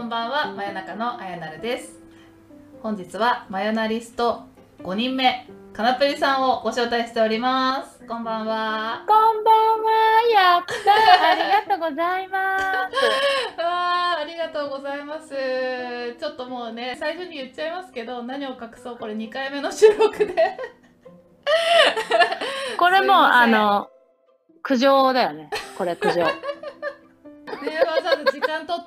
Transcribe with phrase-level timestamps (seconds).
[0.00, 2.00] こんばんは、まよなかのあやなるです。
[2.82, 4.44] 本日はマヨナリスト
[4.82, 8.02] 5人目、かなぷりさんをご招待しております。
[8.08, 9.04] こんばんは。
[9.06, 9.90] こんばんは、
[10.32, 12.96] やったありがとうございます。
[13.62, 15.34] あーありがとうございます。
[16.18, 20.56] ちょっともうね、最初に言っちゃいますけど、何を隠そう、これ2回目の収録で。
[22.78, 23.90] これも、あの、
[24.62, 25.50] 苦情だよね。
[25.76, 26.24] これ苦情。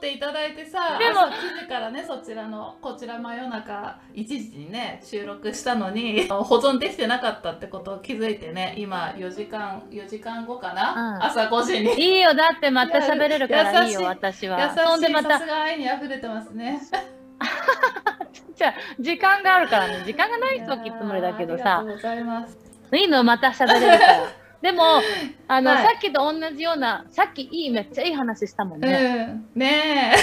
[0.03, 11.93] ていただいてさ、でも朝9時からね、そちらの、こちら真夜中1時にね、収録したのに、 保存できてなかったってことを気づいてね、今4時間、4時間後かな、うん朝5時に。
[11.93, 14.59] いいよ、だってまた喋れるからいいよ、私は。
[14.59, 16.81] 優しい、さす、が愛に溢れてますね。
[18.55, 22.57] じゃあ時間があるからね、時間がない時つもりだけどさありがと、うございます。
[22.91, 24.42] いいの、また喋れるから。
[24.63, 25.01] でも、
[25.49, 29.43] あの、はいさっきと同じような、さっきいい、めっちゃいい話したもんね。
[29.55, 29.59] うん。
[29.59, 30.15] ね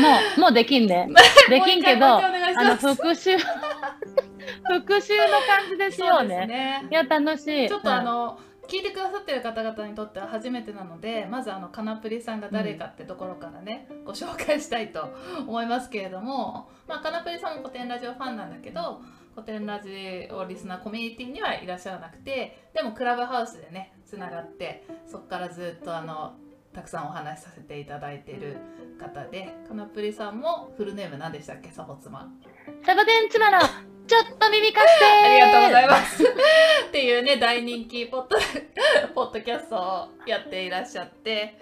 [0.00, 1.10] もう、もうできんね。
[1.50, 3.36] できんけど、あの、 復習、
[4.66, 5.90] 復習の感じでえ。
[5.90, 6.46] すよね。
[6.46, 6.94] ねい。
[6.94, 7.68] や、楽しい。
[7.68, 15.14] ちょっとあの、聞いてくださってる方々にとっては初めてなのでまずあのカナプリさんが誰かってところからね、ご紹介したいと
[15.46, 19.02] 思いますけれども、まあ、カナプリさんも古典ラジオファンなんだけど
[19.34, 26.34] 古典ラジオリスナーコミュニティにはいらっしゃらなくてでもクラブハウスでねつながってそこからずっとあの
[26.72, 28.58] たくさんお話しさせていただいている
[29.00, 31.70] 方でカナプリさんもフルネーム何でしたっけ？
[31.70, 32.28] サボ妻
[32.84, 33.58] サボテン妻の
[34.06, 36.22] ちょっと耳貸してありがとうございます。
[36.88, 38.36] っていうね、大人気ポッド
[39.14, 41.58] ポッドキャストをやっていらっしゃって、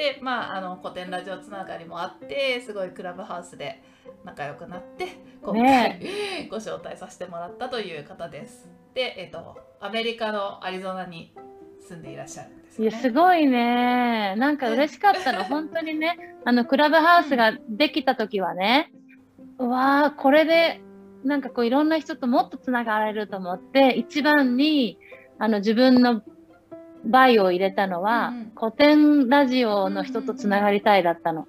[0.00, 3.82] で、まあ、あの古典ラジオつながりもあって、すごいクラブハウスで
[4.24, 5.08] 仲良くなって、
[5.42, 6.00] 今回、
[6.48, 8.70] ご招待させてもらったという方です。
[8.94, 11.34] で、えっ、と、アメリカのアリゾナに
[11.80, 12.92] 住んでいらっしゃるんですいや。
[12.92, 14.36] すごいね。
[14.36, 15.44] なんか嬉しかったの。
[15.44, 18.90] 本当にね、あの、クラブハウスができた時はね、
[19.58, 20.80] うわー、これで、
[21.24, 24.98] なんかこういろんな人ともっとつながれると思って、一番に、
[25.38, 26.22] あの、自分の
[27.04, 31.48] バイオを入れたのは、うんうん古典ラジオの人とつながりたいだったの。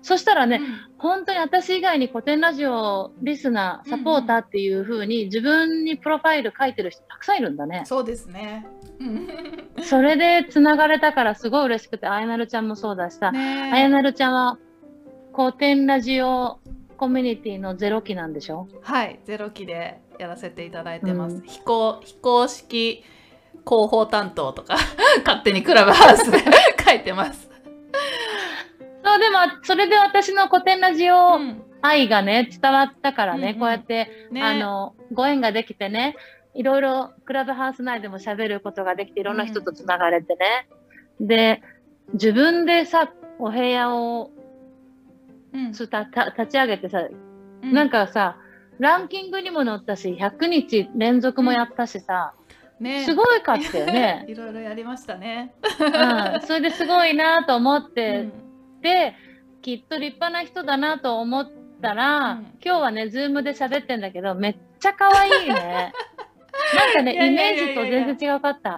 [0.00, 0.60] そしたらね、
[0.96, 7.82] 本当に私以外に古典ラジオリスナー、サポーターっていう風に自分にプロファイル書いてる人たくさんいるんだね。
[7.84, 8.66] そうですね。
[9.00, 9.28] うん
[9.82, 14.58] それで繋がれたからすごい嬉しくて、あやなるちゃんもそうだしさ、ねあやなるちゃんは
[15.34, 16.60] 古典ラジオ
[16.96, 18.68] コミュニティのゼロ期なんでしょ？
[18.80, 21.36] はい、ゼロ期でやらせていただいてます。
[21.36, 23.04] うん非公非公式
[23.64, 24.76] 広報担当とか
[25.24, 26.38] 勝手にクラブハウスで
[26.84, 27.50] 書いてます。
[29.04, 31.62] そう、でも、それで私の古典ラジオうん。
[31.82, 33.60] 愛がね、伝わったからね、うんうん。
[33.60, 36.16] こうやって、ね、あの、ご縁ができてね、
[36.54, 40.68] いろいろクラブハウス内でも喋ることができて、いろんな人と繋がれてね。
[41.20, 41.62] で、
[42.14, 44.30] 自分でさ、お部屋を
[45.52, 45.72] うん。
[45.72, 47.06] つたた立ち上げてさ、
[47.62, 47.72] うん。
[47.72, 48.38] なんかさ、
[48.78, 52.34] ランキングにも載ったし、100日連続もやったしさ、
[52.80, 53.04] ね。
[53.04, 54.24] すごいかったよね。
[54.28, 55.54] いろいろやりましたね。
[55.80, 58.32] うん、それですごいなと思っうてん。
[58.82, 59.14] て、
[59.62, 61.50] きっと立派な人だなと思っ
[61.82, 62.46] たら、うん。
[62.64, 65.92] 今日はね、ズームで喋ってんだけど、めっちゃ可愛いね。
[66.74, 68.76] なんかね、イメージと全然違うかった。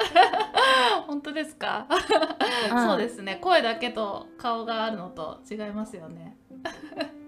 [1.07, 1.87] 本当ですか、
[2.73, 2.87] うん。
[2.87, 3.39] そうですね。
[3.41, 6.37] 声だけと顔があるのと違いますよね。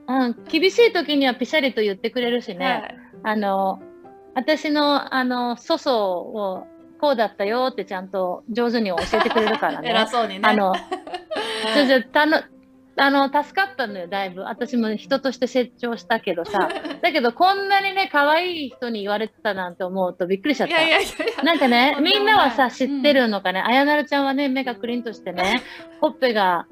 [0.08, 2.96] うん、厳しい時にはピシャリと言ってくれるしね、はい。
[3.22, 3.80] あの、
[4.34, 6.66] 私の、あの、粗相を、
[7.00, 9.88] こうだったよってちゃんと上手に教えてくれるからね。
[9.90, 10.40] 偉そうにね。
[10.42, 10.74] あの、
[11.74, 12.42] ちょちょたの
[12.96, 14.42] あの、助かったのよ、だいぶ。
[14.42, 16.68] 私も人として成長したけどさ。
[17.00, 21.42] だけど、こんなにね、可愛い人に言われてたなんて思うとびっくりしちゃった。
[21.42, 23.60] なんかね、みんなはさ、知ってるのかね。
[23.60, 25.62] うあやなるちゃんはね、目がクリンとしてね、
[26.02, 26.66] ほっぺが、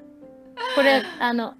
[0.74, 1.54] これ、あの、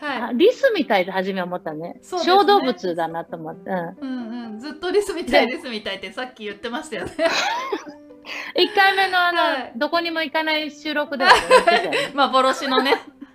[0.00, 0.22] はい。
[0.22, 1.94] あリスみたいで初めは思ったね。
[1.94, 3.70] ね小動物だなと思って。
[4.00, 4.17] うん。
[4.58, 7.12] ずっとリスみたいリスみたいってさっき言ってましたよね。
[8.56, 11.24] 1回目のあの、はいどこにも行かない収録で。
[12.14, 12.94] 幻のね、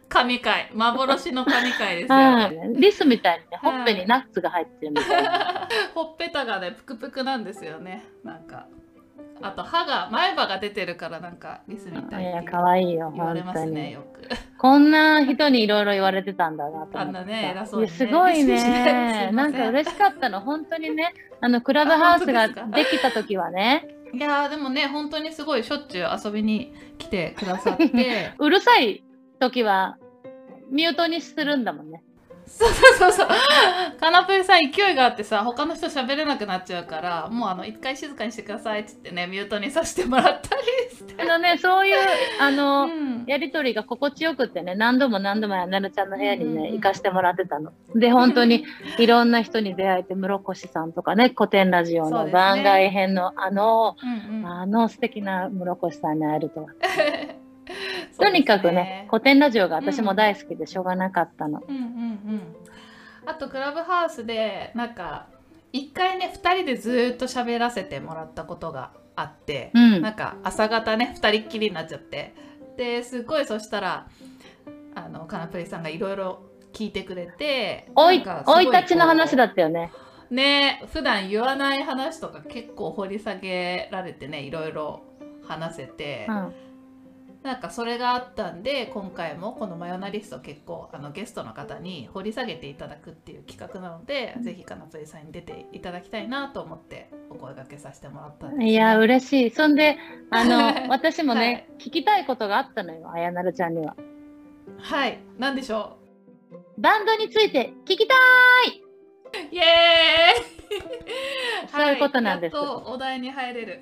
[0.10, 0.70] 神回。
[0.74, 2.56] 幻の神回ですよね。
[2.66, 5.68] うん、リスみたいにね、ほはいっぺにナッツが入ってるみたいな。
[5.96, 8.06] ほっぺたがね、ぷくぷくなんですよね。
[8.24, 8.68] なんか。
[9.44, 13.92] あと歯が、前歯が出てるからなんかリスみたいいや、って可愛いよ、言われますね、に。
[13.92, 14.22] よく。
[14.58, 17.00] こんな人にいろいろ言われてたんだなと。
[17.00, 19.30] あんなね偉そうにねすごいね。
[19.32, 20.40] んなんか嬉しかったの。
[20.40, 28.34] 本当にね、あの、クラブハウスができた時はね、いやーでもね、本当にすごいしょっちゅう遊びに来てくださって。
[28.40, 29.04] うるさい
[29.40, 29.98] 時は、
[30.70, 32.04] ミュートにするんだもんね。
[32.48, 33.12] そうそうそう。
[33.12, 33.28] そう
[34.00, 40.62] カナプリさん勢いがあってさ他の人喋れなくなっちゃうからもうあの一回静かにしてくださいっつってねミュートにさせてもらったり
[40.96, 41.22] して。
[41.22, 41.98] あのね、そういう、
[42.40, 43.26] あの、うん。
[43.28, 47.72] やりとりが心地よくってね、何度も何度もなるちゃんの部屋にね、うん行かしてもらってたの。
[47.96, 48.66] で、本当に
[48.98, 54.48] いろんな人に出会えて、室越さんとかね、古典ラジオの番外編の、あの、うんうん。
[54.48, 56.64] あの素敵な室越さんに会えると。
[56.64, 56.70] は。
[58.18, 61.62] とにかくね、古典ラジオが私も大好きでしょうがなかったの。
[61.68, 62.42] うんうんうん
[63.26, 65.28] あとクラブハウスでなんか
[65.72, 72.36] 一回ね2人でずーっと喋らせてもらったことがあって、うんなんか朝方ね2人っきりになっちゃって
[72.78, 74.08] ですごいそしたら
[74.96, 76.42] あのカナプリさんがいろいろ
[76.74, 79.92] 聞いてくれて生い立ちの話だこったよね。
[80.30, 85.04] うね普段言わない話とか結構掘り下げられてねいろいろ
[85.48, 86.54] 話せて、うん。
[87.44, 98.72] なんかそれがあったんで今回もこのマヨナリスト結構あのゲストの方に掘り下げていただくっていう企画なので、ぜひかなつりさんに出ていただきたいなと思ってお声掛けさせてもらったんです、ね。
[98.72, 99.50] いや、嬉しい。
[99.52, 99.98] そんで、
[100.32, 103.98] あの、私もね、はい聞きたいことがあったのよ、あやなるちゃんには。
[104.78, 105.98] はい、なんでしょ
[106.78, 109.54] バンドについて聞きたう。
[109.54, 110.64] イエーイ
[111.70, 113.82] そういうことなんですはいやっとお題に入れる。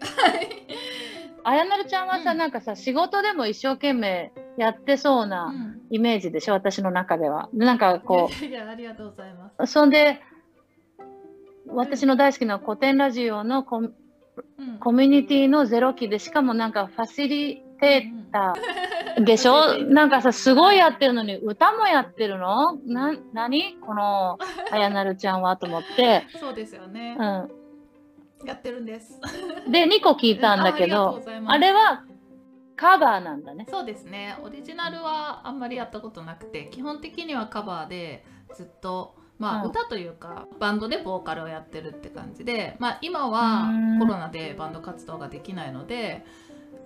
[1.44, 1.56] はい。
[1.56, 2.38] あやなるちゃんはさ、うん。
[2.38, 5.82] なんかさ、仕事でも一生懸命やってそうなうん。
[5.90, 7.50] イメージでしょ、私の中では。
[7.54, 9.54] なんかこいやいやありがとうございます。
[9.60, 10.22] う、そんで、
[11.68, 13.90] 私の大好きな古典ラジオのコミ
[14.58, 14.80] うん。
[14.80, 19.78] コミュニティのゼロ期で、しかもなんかファシリテーターでしょ？
[19.90, 22.76] なんかさ、すごいやってるのに、歌もやってるの？
[22.86, 23.76] な、何？
[23.82, 24.38] この、
[24.72, 25.58] あやなるちゃんは？
[25.58, 27.18] と思って、 そうですよね。
[27.20, 27.52] う
[28.46, 29.20] やってるんです。
[29.68, 29.72] ん。
[29.72, 32.04] で、2個聞いたんだけどあれは
[32.76, 33.68] カバーなんだね。
[33.70, 46.24] そうですねオリジナルはあんまりやったことなくて基本的にはカバーでずっとまあ、うん歌というかバンドでボーカルをやってるって感じで、まあ、今はうんコロナでバンド活動ができないので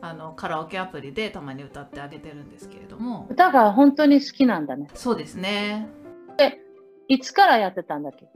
[0.02, 4.88] あのカラオケアプリでたまに歌ってあげてるんですけれども歌が本当に好きなんだね。
[4.94, 5.90] そうですね
[7.08, 8.28] いつからやってたんだっけ？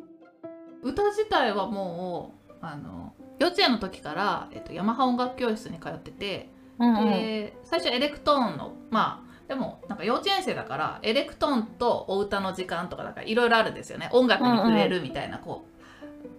[0.81, 7.09] 歌自体はもうあの幼稚園の時から、えっと、ヤマハ音楽教室に通っててうんうん。
[7.09, 14.09] で最初エレクトーンのまあでもなんか幼稚園生だからエレクトーンとお歌の時間とかだからいろいろあるんですよね。
[14.13, 15.65] 音楽に触れるみたいなこ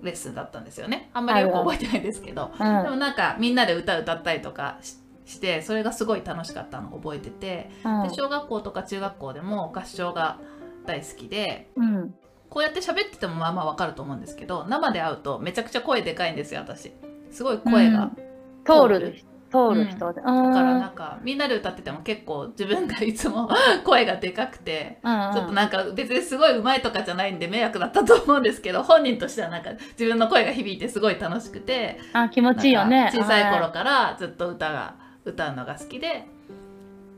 [0.02, 1.10] うレッスンだったんですよね。
[1.12, 2.52] あんまりよく覚えてないですけど。
[2.52, 2.82] うん。
[2.84, 4.96] でもなんかみんなで歌歌ったりとかし
[5.26, 7.70] してそれがすごい楽しかったのを覚えてて。
[7.84, 8.08] うん。
[8.08, 10.38] で小学校とか中学校でも合唱が
[10.86, 11.68] 大好きで。
[11.76, 12.14] うん。
[12.50, 16.92] こうやって喋っててもまあまあわかると思うんですけど生で会うとめちゃくちゃ声でかいんですよ私。
[17.30, 18.10] すごい声が、
[18.66, 19.14] 通る、
[19.52, 19.88] 通る。
[19.88, 20.20] 人で。
[20.20, 23.48] だだからなんかみんなで歌ってても結構自分がいつも
[23.86, 33.10] 声がでかくてうん、ちょっとなんか別にすごい上手いとかじゃないんで迷惑だったと思うんですけど本人としてはなんか自分の声が響いてすごい楽しくてあ気持ちいいよね。
[33.14, 34.94] 小さい頃からずっと歌が
[35.24, 36.26] 歌うのが好きで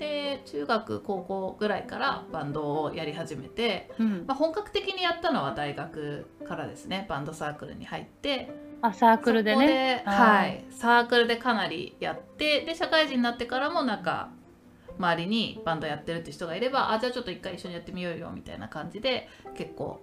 [0.03, 7.07] で中学高校ぐらいからバンドをやり始めて、うん、まあ、本格的にやったのは大学からですね。
[7.09, 8.51] バンドサークルに入って。
[8.81, 10.03] あサークルでね。
[10.05, 14.31] はい、サークルでかなりやってで社会人になってからもなんか
[14.99, 20.01] 周りにバンドやってるって人がいればあじゃあちょっと一回一緒にやってみようよみたいな感じで結構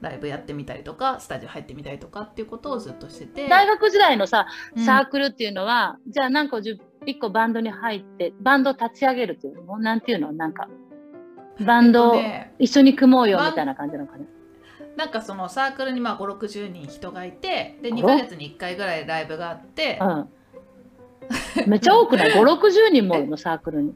[0.00, 3.48] ライブやってみたりとかスタジオ入ってみたりとかっていうことをずっとしてて。
[3.48, 4.84] 大学時代のさ、うん。
[4.84, 10.68] サークルっていうのは、じゃあ何個十一個バンドに入って、バンド立ち上げるっていうのなんていうのなんか、
[11.64, 12.14] バンド
[12.58, 14.24] 一緒に組もうよみたいな感じなのかな。
[14.96, 20.28] なんかそのサークルにまあ560人人がいてであ2ヶ月に1回ぐらいライブがあってうん。
[21.66, 23.94] めっちゃ多くない ?5、 60人もいるの、サークルに。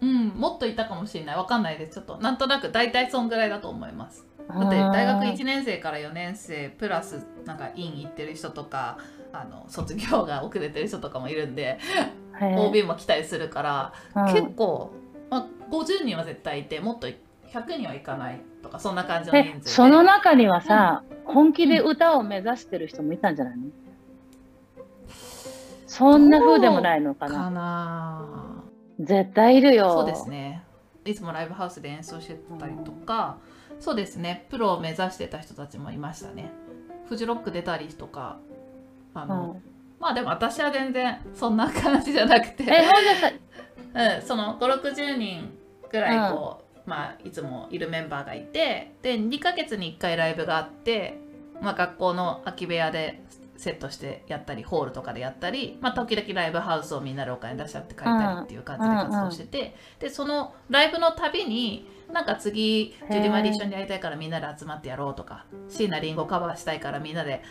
[0.00, 8.98] うんもっといたかもしれないわかんないですちょっとなんとなく大体そんぐらいだと思いますだって大学1年生から4年生プラスなんか院行ってる人とか
[9.32, 11.78] あの卒業が遅れてる人とかもいるんで
[12.40, 14.92] へー OB も来たりするから、うん結構、
[15.30, 17.16] まあ、50人は絶対いてもっと100
[17.78, 23.64] 人はいかないとかそんな感じの人数その中にはさ、本気で歌を目指してる人もいたんじゃないの、
[25.86, 27.34] そんな風でもないのかな？
[27.34, 28.64] かな。
[29.00, 29.92] 絶対いるよ。
[29.92, 30.62] そうですね。
[31.04, 33.38] いつもライブハウスで演奏してたりとか、
[33.80, 34.46] そうですね。
[34.48, 36.52] プロを目指してた人たちもいましたね。
[37.08, 38.38] フジロック出たりとか
[39.14, 39.62] あの、うん。
[40.00, 42.64] まあでも私は全然そんな感じじゃなくて。
[43.94, 45.52] うん、その560人
[45.90, 51.18] ぐらいこう、まあ、いつもいるメンバーがいてで2ヶ月に1回ライブがあって、
[51.60, 53.22] まあ、学校の空き部屋で
[53.56, 67.42] セットしてやったりホールとかでやったり、まあ、時々ライブハウスをみんなでお金出し合って借りたりっていう感じで活動してて、でそのライブのたびになんか次ジュディ・マリー一緒にやりたいからみんなで集まってやろうとか椎名林檎カバーしたいからみんなで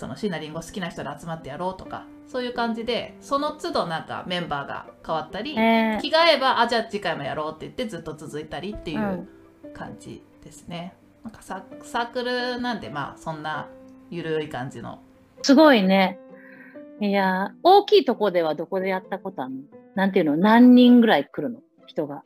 [0.00, 9.28] その椎名林檎好きな人で集まってやろうとかそういう感じでその都度なんかメンバーが変わったり、えー気が合えばあじゃあ次回もやろうって言ってずっと続いたりっていう
[9.74, 10.94] 感じですね。
[11.22, 13.68] なんかササークルなんでまあそんな
[14.10, 15.00] ゆるい感じの
[15.42, 16.18] すごいね。
[17.00, 19.60] いや、大きいとこではどこでやったことあるの？
[19.94, 20.36] なんていうの？
[20.36, 21.60] 何人ぐらい来るの？
[21.86, 22.22] 人が。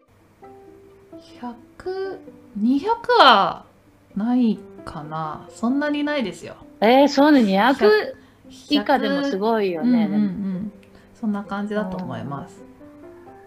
[1.40, 2.86] 100200
[3.18, 3.64] は
[4.16, 6.56] ないかなそんなにないですよ。
[6.80, 8.14] えー、そうね、200 100
[8.70, 10.04] 以下でもすごいようんうんうね。
[10.06, 10.72] ん、
[11.14, 12.62] そんな感じだと思います。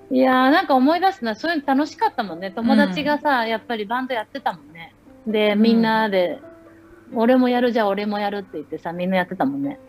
[0.10, 2.52] いやーなんか思い出すな、そういうの楽しかったもんね。
[2.52, 4.94] 友達がさ、やっぱりバンドやってたもんね。
[5.26, 6.40] で、うんみんなで、
[7.14, 9.80] 俺もやるじゃあ俺もやるって言ってさ、みんなやってたもんね。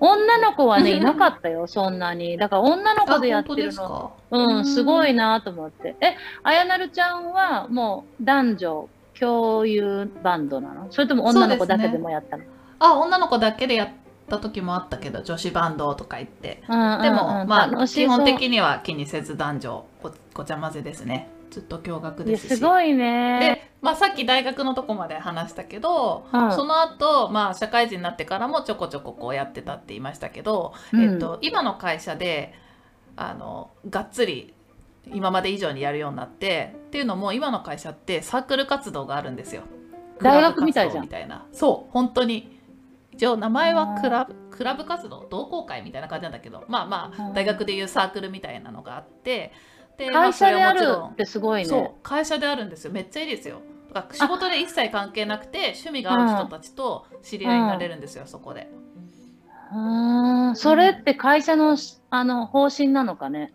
[0.00, 2.38] 女の子はね、 いなかったよ、そんなに。
[2.38, 4.12] だから女のあ子でやってるの。
[4.30, 5.96] うん、すごいなと思って。
[6.00, 10.86] え、あやなるちゃんはもう男女共有バンドなの？
[10.90, 12.44] それとも女の子だけでもやったの？
[12.80, 13.88] あ女の子だけでやっ
[14.28, 16.62] た時もあったけど女子バンドとか言って。
[16.68, 17.48] うんうんでも、うん。
[17.48, 21.28] まあ基本的には気にせず男女ごごちゃ混ぜですね。
[21.50, 22.56] ずっと驚愕ですし。
[22.56, 23.40] すごいね。
[23.40, 26.52] で、まあ、さっき大学のとこまで話したけど、うん。
[26.52, 31.00] その後、まあ社会人になってからもちょこちょここうやってたって言いましたけど、うん。
[31.02, 32.54] えっと、今の会社で
[33.16, 34.54] あのがっつり
[35.12, 39.62] 今まで以上にやるようになってっていうのも今の会社ってサークル活動があるんですよ。
[40.22, 42.59] 大学みたいじゃんみたいなそう本当に
[43.20, 47.26] 一応名前はクラブクラブ活動同好会みたいな感じなんだけどまあまうん。
[47.26, 49.52] あ大学でいうサークルみたいなのがあって
[49.98, 50.78] で会社である
[51.12, 51.66] ってすごいね。
[51.66, 52.92] そう会社であるんですよ。
[52.94, 53.60] めっちゃいいですよ。
[54.14, 58.70] 仕事で一切関係なくて趣味が合う人たちと知り合いになれるんですよ、そこで。
[59.70, 60.56] うーん。
[60.56, 61.76] それって会社の
[62.08, 63.52] あの方針なのかね？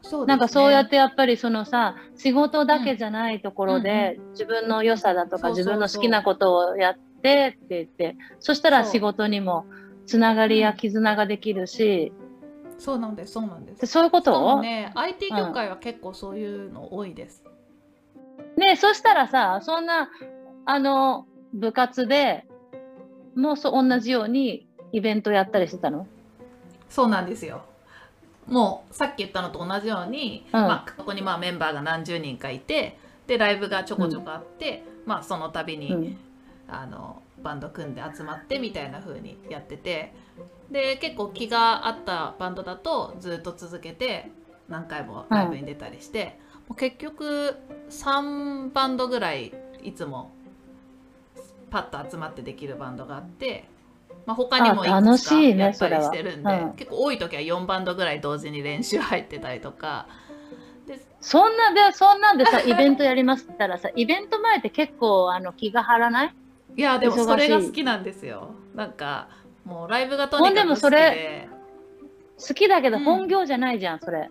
[0.00, 5.56] そうなんかそうやっててやっぱりそのさ仕事だけじゃないところで、自分の良さだとかそうそうそう。
[5.58, 8.16] 自分の好きなことをやってって言って。
[8.40, 9.64] そしたら仕事にも
[10.06, 12.12] つながりや絆ができるし、
[12.78, 14.60] そうなんですそうなんでですそういうこと？
[14.60, 17.44] ね IT 業界は結構そういうの多いです、
[18.56, 20.10] ねそしたらさそんな
[20.66, 22.44] あの部活で
[23.36, 26.08] もうそう同じようにイベントやったりしてたの？
[26.88, 27.62] そうなんですよ。
[28.48, 30.60] もうさっき言ったのと同じように、うん。
[30.60, 32.98] まあ、ここにまあメンバーが何十人かいて
[33.28, 36.18] でライブがちょこちょこあって、まあその度に、うん
[36.72, 40.12] あのバンド組んで集まってみたいな風にやってて
[40.70, 44.30] で結構気が合ったバンドだとずっと続けて
[44.68, 47.56] 何回もライブに出たりして、もう結局
[47.90, 49.52] 3バンドぐらい
[49.82, 50.30] いつも
[51.70, 53.68] パッと集まってできるバンドがあって、
[54.24, 60.06] まあ、他にもいあ楽しくつかいねやったりしてるんで、うん結構多い時は4バンドぐらい同時に練習入ってたりとか。
[60.86, 66.34] でそんなでそんなんでさイベントやりますって言ったらさイベント前って結構あの気が張らない？
[66.76, 68.54] いやでもそれが好きなんですよ。
[68.74, 69.28] なんか
[69.64, 70.74] もうライブがとにかく好きで。
[70.74, 71.48] もそれ
[72.38, 73.04] 好きだけどうん。
[73.04, 74.30] 本業じゃないじゃん、それ。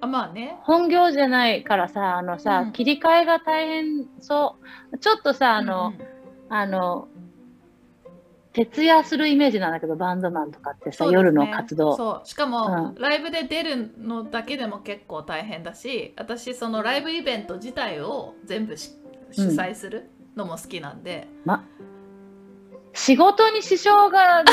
[0.00, 0.56] あまあね。
[0.62, 2.72] 本業じゃないからさあのさ、うん。
[2.72, 4.56] 切り替えが大変そ
[4.92, 4.98] う。
[4.98, 6.02] ちょっとさあの、うんうん。
[6.48, 7.08] あの
[8.52, 11.12] 徹夜するイメージなんだけどバンドマンとかってさ、ね。
[11.12, 11.94] 夜の活動。
[11.94, 12.26] そう。
[12.26, 18.92] しかも、うライブで出るのだけでも結構大変だし私そのライブイベント自体を全部し
[19.30, 21.26] 主催するのも好きなんで、
[22.92, 24.52] 仕事に支障が出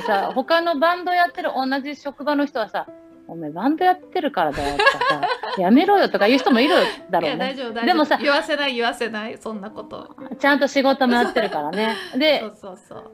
[0.00, 2.86] てさ 他のバンドやってる同じ職場の人はさ
[3.28, 5.20] お前バンドやってるからだよとかさ
[5.58, 6.74] やめろよとか言う人もいる
[7.10, 7.56] だろうね。
[7.84, 11.96] でもさ言わせない言わせないそんなことちゃんと仕事もやってるからね。
[12.16, 12.44] で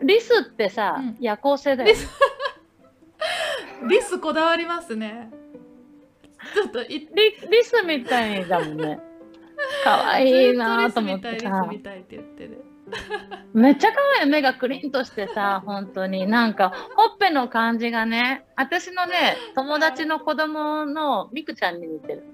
[0.02, 1.16] リスってさ、うん。
[1.20, 1.92] 夜行性だよね。
[1.92, 2.10] リス
[3.88, 5.30] リスこだわりますね。
[6.54, 7.08] ちょっといリ
[7.50, 9.00] リスみたいだもんね。
[9.82, 11.68] かわいいなと思ってさ
[13.54, 16.26] めっちゃかわいい目がクリンとしてさ、 本当に。
[16.26, 22.24] なんか、ほっぺの感じがね、私のね、友達の子供のミクちゃんに似てる。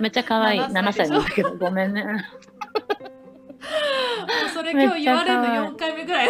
[0.00, 0.60] めっちゃ可愛い。
[0.70, 2.04] 7 7歳なんだけど、ごめんね。
[2.04, 2.10] も
[4.46, 6.28] うそれ今日言われるの4回目ぐらい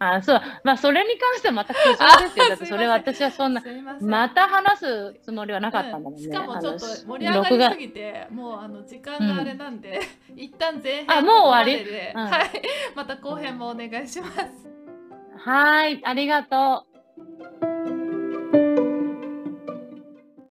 [0.00, 0.40] あ、そう。
[0.62, 2.48] まあ、それに関してはまた苦情ですよ。
[2.48, 3.62] だってそれは私はそんな、
[4.00, 6.14] また話すつもりはなかったんだもん。
[6.14, 6.20] ね。
[6.20, 10.00] しかもちょっと盛り上がりすぎてもうあの時間があれなんで、
[10.36, 12.12] 一旦前編あもう終わり？
[12.14, 12.26] うん。
[12.28, 12.62] はい。
[12.94, 14.34] また後編もお願いします。
[15.36, 16.97] はーい、ありがとう。